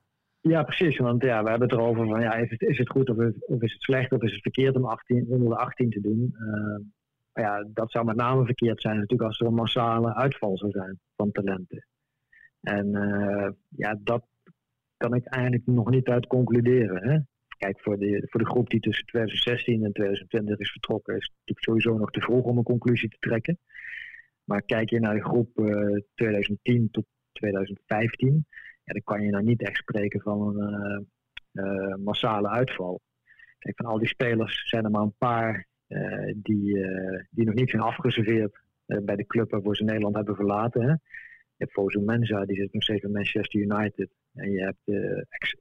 [0.41, 0.97] Ja, precies.
[0.97, 3.33] Want ja, we hebben het erover van ja, is het, is het goed of, is,
[3.45, 6.35] of is het slecht of is het verkeerd om 18, onder de 18 te doen.
[6.39, 6.85] Uh,
[7.33, 10.99] ja, dat zou met name verkeerd zijn natuurlijk als er een massale uitval zou zijn
[11.15, 11.85] van talenten.
[12.61, 14.25] En uh, ja, dat
[14.97, 17.09] kan ik eigenlijk nog niet uit concluderen.
[17.09, 17.19] Hè?
[17.61, 21.33] Kijk, voor de, voor de groep die tussen 2016 en 2020 is vertrokken, is het
[21.37, 23.59] natuurlijk sowieso nog te vroeg om een conclusie te trekken.
[24.43, 28.45] Maar kijk je naar de groep uh, eh, 2010 tot 2015,
[28.83, 31.07] ja, dan kan je nou niet echt spreken van een
[31.53, 33.01] uh, massale uitval.
[33.59, 35.67] Kijk, van al die spelers zijn er maar een paar
[36.35, 36.85] die,
[37.29, 40.81] die nog niet zijn afgeserveerd bij de club waarvoor ze Nederland hebben verlaten.
[40.81, 40.95] Hè.
[41.61, 44.09] Je hebt Fosu Mensa, die zit nog steeds bij Manchester United.
[44.33, 45.55] En je hebt uh, ex,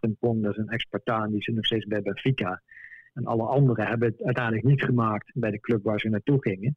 [0.00, 2.62] uh, dat is een ex-Spartaan, die zit nog steeds bij Benfica.
[3.14, 6.76] En alle anderen hebben het uiteindelijk niet gemaakt bij de club waar ze naartoe gingen.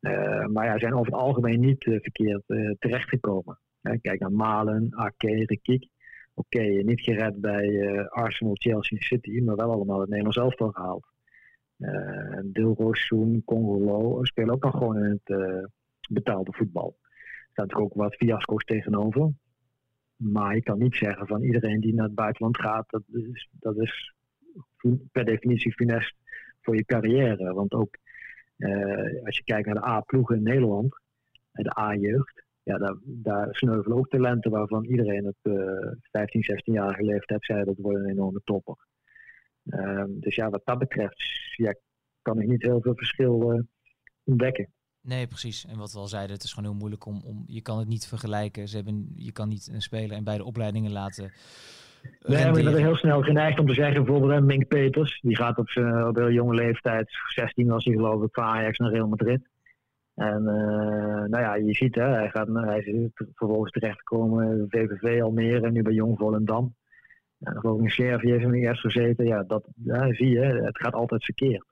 [0.00, 2.42] Uh, maar ja, zijn over het algemeen niet verkeerd
[2.78, 3.58] terechtgekomen.
[4.00, 5.88] kijk naar Malen, Ake, Rekiek.
[6.34, 11.06] Oké, niet gered bij Arsenal, Chelsea City, maar wel allemaal het Nederlands elftal gehaald.
[11.78, 15.68] Uh, Dilrosun, Congolo spelen ook nog gewoon in het
[16.08, 16.99] betaalde voetbal.
[17.60, 19.32] Er staan natuurlijk ook wat fiasco's tegenover.
[20.16, 23.76] Maar je kan niet zeggen van iedereen die naar het buitenland gaat, dat is, dat
[23.78, 24.14] is
[25.12, 26.14] per definitie funest
[26.60, 27.52] voor je carrière.
[27.52, 27.96] Want ook
[28.56, 31.00] uh, als je kijkt naar de A-ploegen in Nederland,
[31.52, 37.44] de A-jeugd, ja, daar, daar sneuvelen ook talenten waarvan iedereen op uh, 15, 16-jarige leeftijd
[37.44, 38.76] zei dat wordt een enorme topper.
[39.64, 41.22] Uh, dus ja, wat dat betreft
[41.56, 41.74] ja,
[42.22, 43.64] kan ik niet heel veel verschil
[44.24, 44.72] ontdekken.
[45.02, 45.66] Nee, precies.
[45.66, 47.88] En wat we al zeiden, het is gewoon heel moeilijk om, om je kan het
[47.88, 48.68] niet vergelijken.
[48.68, 51.32] Ze hebben, je kan niet een speler in beide opleidingen laten.
[52.02, 55.70] Nee, we zijn heel snel geneigd om te zeggen, bijvoorbeeld Mink Peters, die gaat op,
[55.70, 59.48] zijn, op heel jonge leeftijd, 16 was hij geloof ik, van Ajax naar Real Madrid.
[60.14, 65.66] En uh, nou ja, je ziet hè, hij, gaat, hij is vervolgens terechtgekomen, VVV Almere
[65.66, 66.74] en nu bij Jong Volendam.
[67.40, 69.26] En geloof ik in Servië heeft hij eerst gezeten.
[69.26, 71.64] Ja, dat ja, zie je, het gaat altijd verkeerd.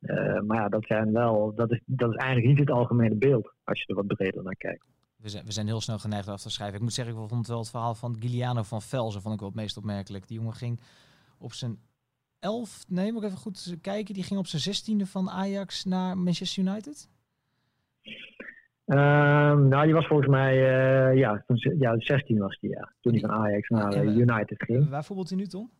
[0.00, 3.52] Uh, maar ja, dat, zijn wel, dat, is, dat is eigenlijk niet het algemene beeld
[3.64, 4.84] als je er wat breder naar kijkt.
[5.16, 6.76] We zijn, we zijn heel snel geneigd af te schrijven.
[6.76, 9.48] Ik moet zeggen, ik vond wel het verhaal van Giuliano van Velzen vond ik wel
[9.48, 10.28] het meest opmerkelijk.
[10.28, 10.80] Die jongen ging
[11.38, 11.78] op zijn
[12.38, 14.14] elf, nee, moet ik even goed kijken.
[14.14, 17.08] Die ging op zijn zestiende van Ajax naar Manchester United.
[18.86, 21.44] Um, nou, die was volgens mij, uh, ja,
[21.78, 22.92] ja, 16 was die, ja.
[23.00, 24.88] Toen hij van Ajax naar uh, United ging.
[24.88, 25.70] Waar voetbalt hij nu, Tom?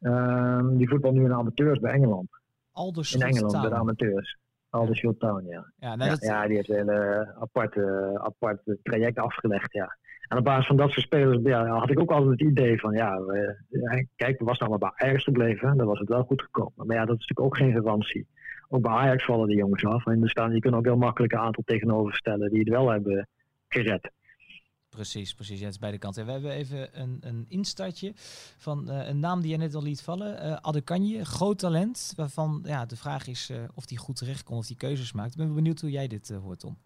[0.00, 2.39] Um, die voetbal nu in de amateurs bij Engeland.
[2.72, 3.62] Aldershot In Engeland, Town.
[3.62, 4.38] bij de amateurs.
[4.70, 5.72] Aldershot Town, ja.
[5.76, 6.22] Ja, nou, dat...
[6.22, 9.98] ja, die heeft een hele aparte, aparte traject afgelegd, ja.
[10.28, 12.92] En op basis van dat soort spelers ja, had ik ook altijd het idee van,
[12.92, 13.56] ja, we,
[14.16, 16.86] kijk, we was nou maar bij Ajax gebleven, dan was het wel goed gekomen.
[16.86, 18.26] Maar ja, dat is natuurlijk ook geen garantie.
[18.68, 20.06] Ook bij Ajax vallen die jongens af.
[20.06, 22.90] En er staan, je kunt ook heel makkelijk een aantal tegenover stellen die het wel
[22.90, 23.28] hebben
[23.68, 24.10] gered.
[24.90, 25.58] Precies, precies.
[25.58, 26.26] Ja, het is beide kanten.
[26.26, 28.12] We hebben even een, een instartje
[28.56, 30.46] van uh, een naam die je net al liet vallen.
[30.46, 32.12] Uh, Adekanje, groot talent.
[32.16, 35.30] Waarvan ja, de vraag is uh, of hij goed terecht komt, of hij keuzes maakt.
[35.30, 36.78] Ik ben benieuwd hoe jij dit hoort, Tom.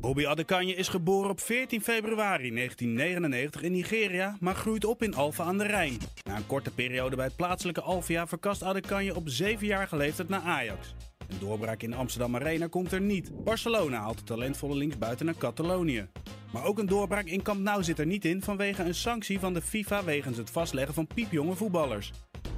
[0.00, 5.44] Bobby Adekanje is geboren op 14 februari 1999 in Nigeria, maar groeit op in Alfa
[5.44, 5.98] aan de Rijn.
[6.22, 10.94] Na een korte periode bij het plaatselijke Alvia verkast Adekanje op 7-jarige leeftijd naar Ajax.
[11.28, 13.44] Een doorbraak in de Amsterdam Arena komt er niet.
[13.44, 16.08] Barcelona haalt de talentvolle linksbuiten naar Catalonië.
[16.52, 19.52] Maar ook een doorbraak in Camp Nou zit er niet in vanwege een sanctie van
[19.52, 22.12] de FIFA wegens het vastleggen van piepjonge voetballers.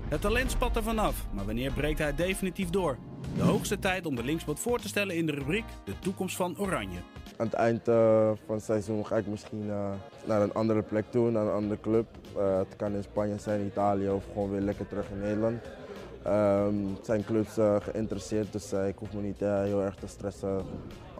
[0.08, 2.98] Het talent spat er vanaf, maar wanneer breekt hij definitief door?
[3.36, 6.58] De hoogste tijd om de linksbot voor te stellen in de rubriek De toekomst van
[6.58, 6.98] Oranje.
[7.36, 9.90] Aan het eind uh, van het seizoen ga ik misschien uh,
[10.24, 12.06] naar een andere plek toe, naar een andere club.
[12.36, 15.62] Uh, het kan in Spanje zijn, Italië of gewoon weer lekker terug in Nederland.
[16.26, 20.64] Um, zijn clubs geïnteresseerd, dus ik hoef me niet heel erg te stressen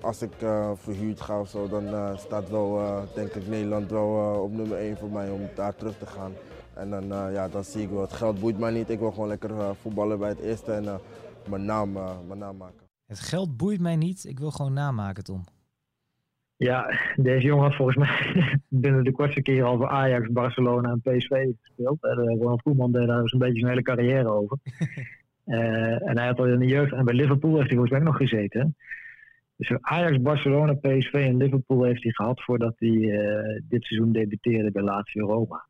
[0.05, 3.91] als ik uh, verhuurd ga of zo, dan uh, staat wel, uh, denk ik, Nederland
[3.91, 6.33] wel op nummer 1 voor mij om daar terug te gaan.
[6.75, 8.91] En dan, ja, dan zie ik wel, het geld boeit mij niet.
[8.91, 11.01] Ik wil gewoon lekker voetballen bij het eerste en
[11.49, 11.93] mijn, naam,
[12.27, 12.87] mijn naam maken.
[13.07, 15.45] Het geld boeit mij niet, ik wil gewoon namaken, Tom.
[16.57, 18.35] Ja, deze jongen had volgens mij
[18.69, 21.99] binnen de kortste keer al voor Ajax, Barcelona en PSV gespeeld.
[22.01, 24.59] Ronald Koeman deed daar dus een beetje zijn hele carrière over.
[25.47, 28.01] uh, en hij had al in de jeugd, en bij Liverpool heeft hij volgens mij
[28.01, 28.77] nog gezeten.
[29.71, 34.83] Ajax, Barcelona, PSV en Liverpool heeft hij gehad voordat hij uh, dit seizoen debuteerde bij
[34.83, 35.67] Lazio Roma.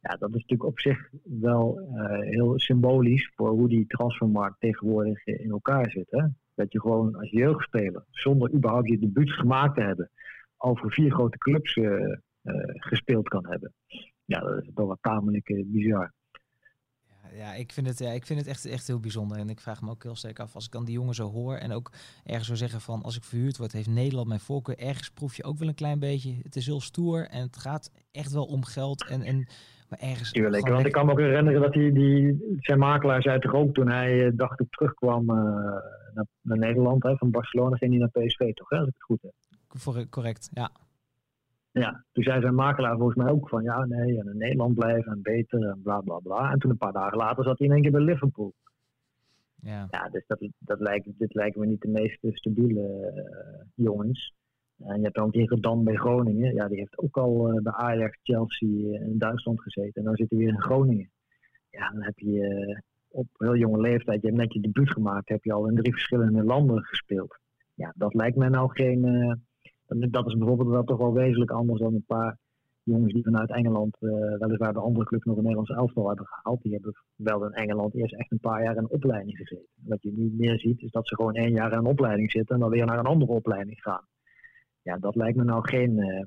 [0.00, 1.80] Ja, dat is natuurlijk op zich wel
[2.20, 6.10] heel symbolisch voor hoe die transfermarkt tegenwoordig in elkaar zit.
[6.10, 6.26] Hè?
[6.54, 10.10] Dat je gewoon als jeugdspeler, zonder überhaupt je debuut gemaakt te hebben,
[10.56, 12.16] over vier grote clubs uh,
[12.74, 13.72] gespeeld kan hebben.
[14.24, 16.12] Ja, dat is toch wel tamelijk bizar.
[17.36, 19.38] Ja, ik vind het, ja, ik vind het echt, echt heel bijzonder.
[19.38, 21.54] En ik vraag me ook heel sterk af, als ik dan die jongen zo hoor
[21.56, 21.90] en ook
[22.24, 24.78] ergens zo zeggen van, als ik verhuurd word, heeft Nederland mijn voorkeur.
[24.78, 26.34] Ergens proef je ook wel een klein beetje.
[26.42, 29.06] Het is heel stoer en het gaat echt wel om geld.
[29.06, 29.46] En, en
[29.88, 30.30] maar ergens.
[30.30, 33.74] Tuurlijk, want ik kan me ook herinneren dat hij die, zijn makelaar zei toch ook
[33.74, 37.02] toen hij dacht ik terugkwam naar, naar, Nederland.
[37.02, 39.32] Hè, van Barcelona ging hij naar PSV toch, hè, als ik het goed heb.
[39.68, 40.70] Voor, correct, ja.
[41.80, 45.12] Ja, toen zei zijn makelaar volgens mij ook van ja, nee, en in Nederland blijven
[45.12, 46.52] en beter en bla bla bla.
[46.52, 48.52] En toen een paar dagen later zat hij in één keer bij Liverpool.
[49.54, 54.34] Ja, ja dus dat, dat lijkt, dit lijken me niet de meest stabiele uh, jongens.
[54.78, 56.54] En je hebt ook die Dan bij Groningen.
[56.54, 59.94] Ja, die heeft ook al uh, bij Ajax, Chelsea en Duitsland gezeten.
[59.94, 61.10] En dan zit hij weer in Groningen.
[61.70, 65.28] Ja, dan heb je uh, op heel jonge leeftijd, je hebt net je debuut gemaakt,
[65.28, 67.38] heb je al in drie verschillende landen gespeeld.
[67.74, 69.02] Ja, dat lijkt mij nou geen.
[69.86, 72.38] Dat is bijvoorbeeld wel toch wel wezenlijk anders dan een paar
[72.82, 76.62] jongens die vanuit Engeland, uh, weliswaar de andere club nog een Nederlands elftal hebben gehaald.
[76.62, 79.68] Die hebben wel in Engeland eerst echt een paar jaar in opleiding gezeten.
[79.74, 82.54] Wat je nu meer ziet, is dat ze gewoon één jaar in een opleiding zitten
[82.54, 84.06] en dan weer naar een andere opleiding gaan.
[84.82, 86.24] Ja, dat lijkt me nou geen, uh,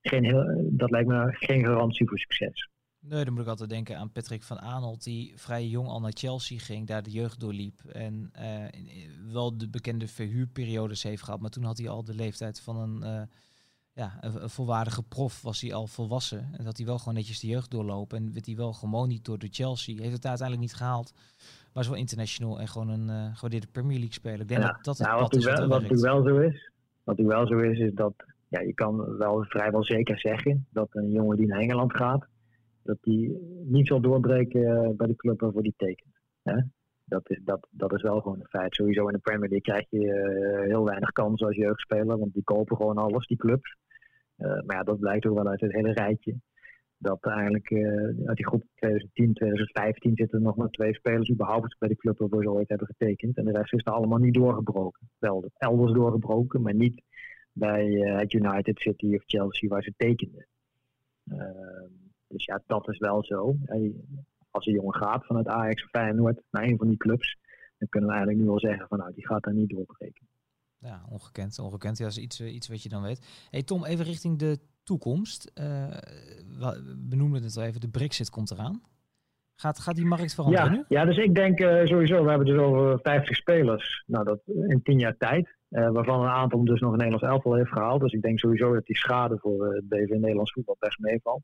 [0.00, 2.70] geen, heel, dat lijkt me nou geen garantie voor succes.
[3.08, 6.12] Nee, dan moet ik altijd denken aan Patrick van Aanholt, die vrij jong al naar
[6.14, 7.84] Chelsea ging, daar de jeugd doorliep.
[7.84, 12.60] En uh, wel de bekende verhuurperiodes heeft gehad, maar toen had hij al de leeftijd
[12.60, 13.22] van een, uh,
[13.92, 16.48] ja, een, volwaardige prof, was hij al volwassen.
[16.52, 19.50] En dat hij wel gewoon netjes de jeugd doorlopen en werd hij wel gemonitord door
[19.52, 20.00] Chelsea.
[20.00, 21.12] Heeft het uiteindelijk niet gehaald,
[21.72, 24.40] maar is wel international en gewoon een uh, gewoon de Premier League speler.
[24.40, 26.70] Ik denk ja, dat dat nou, wat, wel, wat wel zo is,
[27.04, 28.14] wat wel zo is, is dat
[28.48, 32.26] ja, je kan wel vrijwel zeker zeggen dat een jongen die naar Engeland gaat,
[32.86, 36.14] dat die niet zal doorbreken eh, bij de club waarvoor die tekent.
[36.42, 36.60] Hè?
[37.04, 38.74] Dat, is, dat, dat is wel gewoon een feit.
[38.74, 42.44] Sowieso in de Premier League krijg je uh, heel weinig kansen als jeugdspeler, want die
[42.44, 43.76] kopen gewoon alles, die clubs.
[44.38, 46.34] Uh, maar ja, dat blijkt ook wel uit het hele rijtje.
[46.98, 47.72] Dat eigenlijk
[48.26, 52.18] uit die groep 2010, 2015 zitten er nog maar twee spelers überhaupt bij de club
[52.18, 53.36] waarvoor ze ooit hebben getekend.
[53.36, 55.08] En de rest is er allemaal niet doorgebroken.
[55.18, 57.02] Wel elders doorgebroken, maar niet
[57.52, 60.46] bij het United City of Chelsea waar ze tekenden.
[62.28, 63.56] Dus ja, dat is wel zo.
[64.50, 67.36] Als een jongen gaat vanuit Ajax of Feyenoord naar een van die clubs,
[67.78, 70.26] dan kunnen we eigenlijk nu wel zeggen van nou, die gaat daar niet doorbreken.
[70.78, 71.58] Ja, ongekend.
[71.58, 71.98] Ongekend.
[71.98, 73.46] Ja, dat is iets, eh, iets wat je dan weet.
[73.50, 75.52] Hey Tom, even richting de toekomst.
[75.54, 75.86] Uh,
[76.58, 78.82] we benoemden het al even, de Brexit komt eraan.
[79.54, 80.84] Gaat, gaat die markt veranderen ja, nu?
[80.88, 84.04] Ja, dus ik denk uh, sowieso, we hebben dus over 50 spelers.
[84.06, 85.54] Nou, dat in 10 jaar tijd.
[85.70, 88.00] Uh, waarvan een aantal dus nog een Nederlands elftal heeft gehaald.
[88.00, 91.42] Dus ik denk sowieso dat die schade voor het BV Nederlands voetbal best meevalt.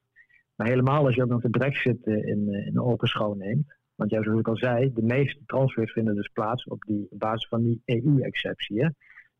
[0.57, 3.75] Maar helemaal als je ook nog de brexit eh, in, eh, in ogenschouw neemt.
[3.95, 7.49] Want ja, zoals ik al zei, de meeste transfers vinden dus plaats op, die, basis
[7.49, 8.91] van die EU-exceptie.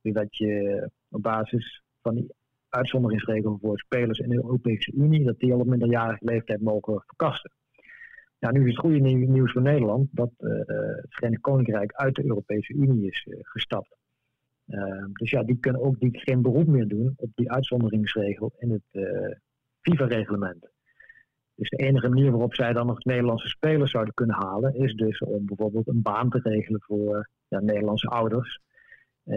[0.03, 2.35] Dus dat je op basis van die
[2.69, 7.51] uitzonderingsregel voor spelers in de Europese Unie, dat die al op minderjarige leeftijd mogen verkasten.
[8.39, 12.25] Nou, nu is het goede nieuws voor Nederland dat uh, het Verenigd Koninkrijk uit de
[12.25, 13.97] Europese Unie is gestapt.
[14.69, 18.71] Uh, dus ja, die kunnen ook die geen beroep meer doen op die uitzonderingsregel in
[18.71, 19.07] het
[19.81, 20.72] FIFA-reglement.
[21.55, 25.19] Dus de enige manier waarop zij dan nog Nederlandse spelers zouden kunnen halen, is dus
[25.19, 28.61] om bijvoorbeeld een baan te regelen voor ja, Nederlandse ouders.
[29.25, 29.37] Uh,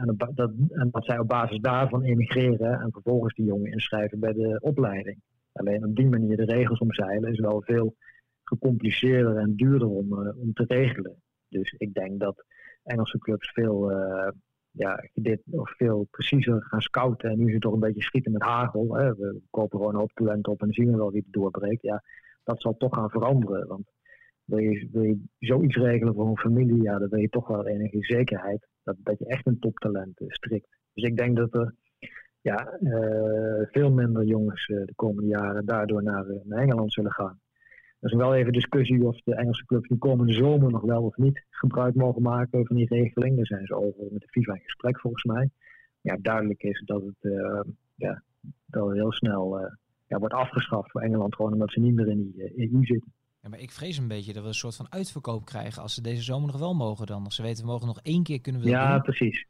[0.00, 4.32] en, dat, en, dat, zij op basis daarvan emigreren en vervolgens die jongen inschrijven bij
[4.32, 5.20] de opleiding.
[5.52, 7.96] Alleen op die manier de regels omzeilen is wel veel
[8.44, 11.22] gecompliceerder en duurder om, uh, om te regelen.
[11.48, 12.44] Dus ik denk dat
[12.82, 14.28] Engelse clubs veel uh,
[14.70, 17.30] ja, dit nog veel preciezer gaan scouten.
[17.30, 18.94] En nu is het toch een beetje schieten met hagel.
[18.94, 19.14] Hè.
[19.14, 21.82] We kopen gewoon een hoop talent op en zien we wel wie het doorbreekt.
[21.82, 22.02] Ja,
[22.44, 23.66] dat zal toch gaan veranderen.
[23.66, 23.90] Want
[24.44, 27.66] wil je, wil je zoiets regelen voor een familie, ja, dan wil je toch wel
[27.66, 30.68] enige zekerheid dat, dat je echt een toptalent strikt.
[30.94, 31.74] Dus ik denk dat er
[32.40, 37.40] ja, uh, veel minder jongens uh, de komende jaren daardoor naar, naar Engeland zullen gaan.
[38.00, 41.16] Er is wel even discussie of de Engelse clubs de komende zomer nog wel of
[41.16, 43.36] niet gebruik mogen maken van die regeling.
[43.36, 45.50] Daar zijn ze over met de FIFA in gesprek volgens mij.
[46.00, 47.60] Ja, duidelijk is dat het, uh,
[47.94, 48.22] ja,
[48.66, 49.66] dat het heel snel uh,
[50.06, 53.12] ja, wordt afgeschaft voor Engeland, gewoon omdat ze niet meer in die uh, EU zitten.
[53.40, 56.02] Ja, maar ik vrees een beetje dat we een soort van uitverkoop krijgen als ze
[56.02, 57.24] deze zomer nog wel mogen dan.
[57.24, 59.02] Als ze weten, we mogen nog één keer kunnen we Ja, doen.
[59.02, 59.46] precies.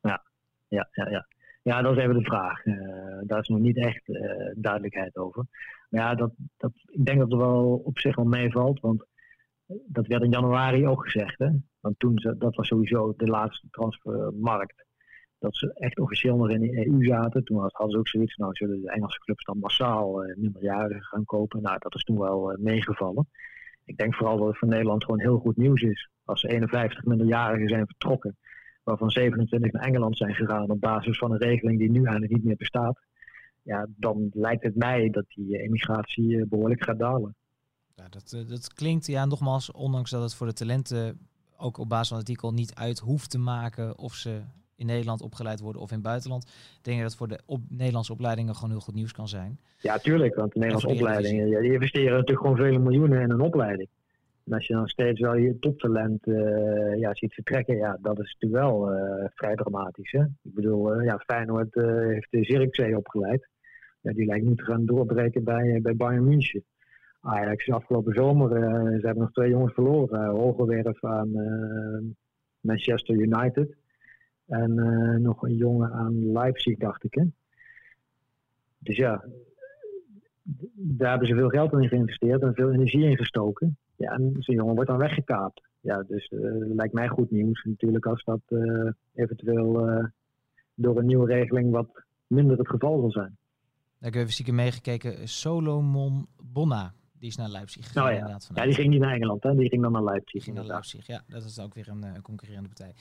[0.00, 0.22] Ja,
[0.68, 1.26] ja, ja, ja.
[1.62, 2.62] Ja, dat is even de vraag.
[3.26, 4.02] daar is nog niet echt
[4.56, 5.46] duidelijkheid over.
[5.90, 8.80] Maar ja, dat, dat, ik denk dat het wel op zich wel meevalt.
[8.80, 9.06] Want
[9.86, 11.38] dat werd in januari ook gezegd.
[11.38, 11.48] Hè?
[11.80, 14.84] Want toen, ze, dat was sowieso de laatste transfermarkt.
[15.38, 17.44] Dat ze echt officieel nog in de EU zaten.
[17.44, 21.24] Toen hadden ze ook zoiets, nou zullen de Engelse clubs dan massaal uh, minderjarigen gaan
[21.24, 21.62] kopen.
[21.62, 23.28] Nou, dat is toen wel uh, meegevallen.
[23.84, 26.08] Ik denk vooral dat het voor Nederland gewoon heel goed nieuws is.
[26.24, 28.36] Als er 51 minderjarigen zijn vertrokken,
[28.82, 32.44] waarvan 27 naar Engeland zijn gegaan op basis van een regeling die nu eigenlijk niet
[32.44, 33.05] meer bestaat.
[33.66, 37.34] Ja, dan lijkt het mij dat die emigratie eh, behoorlijk gaat dalen.
[37.94, 41.18] Ja, dat, dat klinkt, ja, nogmaals, ondanks dat het voor de talenten
[41.56, 44.40] ook op basis van het artikel niet uit hoeft te maken of ze
[44.76, 46.52] in Nederland opgeleid worden of in het buitenland.
[46.82, 49.60] Denk je dat voor de op Nederlandse opleidingen gewoon heel goed nieuws kan zijn?
[49.80, 50.34] Ja, tuurlijk.
[50.34, 53.88] Want de Nederlandse opleidingen, ja, die investeren natuurlijk gewoon vele miljoenen in een opleiding.
[54.44, 58.36] En als je dan steeds wel je toptalent uh, ja, ziet vertrekken, ja, dat is
[58.38, 60.10] natuurlijk wel uh, vrij dramatisch.
[60.10, 60.20] Hè?
[60.22, 63.48] Ik bedoel, uh, ja, Feyenoord heeft de Zirkzee opgeleid.
[64.14, 66.64] Die lijkt nu te gaan doorbreken bij, bij Bayern München.
[67.20, 68.50] Ajax afgelopen zomer,
[69.00, 70.28] ze hebben nog twee jongens verloren.
[70.28, 71.30] Hogerwerf aan
[72.60, 73.76] Manchester United.
[74.46, 74.74] En
[75.22, 77.14] nog een jongen aan Leipzig, dacht ik.
[77.14, 77.24] Hè?
[78.78, 79.24] Dus ja,
[80.74, 83.76] daar hebben ze veel geld in geïnvesteerd en veel energie in gestoken.
[83.96, 85.62] Ja, en zo'n jongen wordt dan weggekaapt.
[85.80, 86.40] Ja, dus uh,
[86.74, 88.40] lijkt mij goed nieuws natuurlijk als dat
[89.14, 90.00] eventueel
[90.74, 93.36] door een nieuwe regeling wat minder het geval zal zijn.
[94.00, 95.28] Ik heb even stiekem meegekeken.
[95.28, 98.04] Solomon Bonna, die is naar Leipzig gegaan.
[98.04, 98.38] Nou ja.
[98.54, 99.54] ja, die ging niet naar Engeland, hè?
[99.54, 100.32] die ging dan naar Leipzig.
[100.32, 101.22] Die ging naar Leipzig, ja.
[101.26, 102.94] Dat is ook weer een, een concurrerende partij.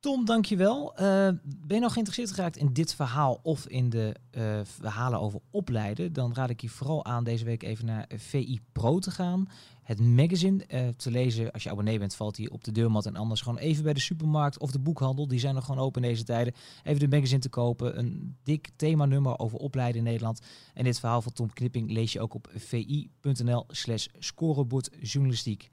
[0.00, 0.92] Tom, dankjewel.
[0.92, 0.98] Uh,
[1.42, 6.12] ben je nou geïnteresseerd geraakt in dit verhaal of in de uh, verhalen over opleiden?
[6.12, 9.48] Dan raad ik je vooral aan deze week even naar VI Pro te gaan.
[9.82, 11.50] Het magazine uh, te lezen.
[11.50, 13.06] Als je abonnee bent, valt hij op de deurmat.
[13.06, 15.28] En anders gewoon even bij de supermarkt of de boekhandel.
[15.28, 16.54] Die zijn nog gewoon open in deze tijden.
[16.82, 17.98] Even de magazine te kopen.
[17.98, 20.40] Een dik themanummer over opleiden in Nederland.
[20.74, 25.70] En dit verhaal van Tom Knipping lees je ook op vi.nl slash scorebordjournalistiek.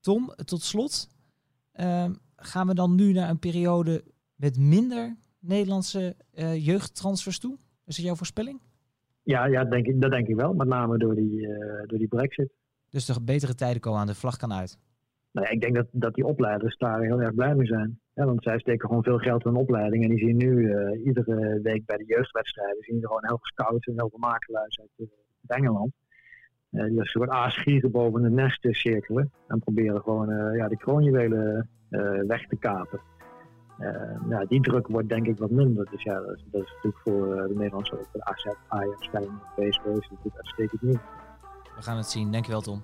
[0.00, 1.08] Tom, tot slot.
[2.40, 7.56] Gaan we dan nu naar een periode met minder Nederlandse uh, jeugdtransfers toe?
[7.84, 8.60] Is dat jouw voorspelling?
[9.22, 10.54] Ja, ja denk ik, dat denk ik wel.
[10.54, 12.52] Met name door die, uh, door die brexit.
[12.90, 14.78] Dus de betere tijden komen aan, de vlag kan uit?
[15.32, 18.00] Nou ja, ik denk dat, dat die opleiders daar heel erg blij mee zijn.
[18.14, 20.02] Ja, want zij steken gewoon veel geld in opleiding.
[20.02, 22.82] En die zien nu uh, iedere week bij de jeugdwedstrijden...
[22.82, 25.92] zien er gewoon heel veel scouts en heel veel makelaars uit, uit Engeland.
[26.70, 29.30] Uh, die als soort aasgieren boven het nest cirkelen.
[29.48, 33.00] En proberen gewoon ja, de kroonjuwelen uh, weg te kapen.
[34.28, 35.90] Ja, die druk wordt denk ik wat minder.
[35.90, 39.84] Dus ja, dat is, dat natuurlijk voor de Nederlandse ook de AZ, Ajax, Feyenoord, PSV
[39.84, 41.00] is natuurlijk uitstekend nieuw.
[41.76, 42.32] We gaan het zien.
[42.32, 42.80] Dankjewel Tom.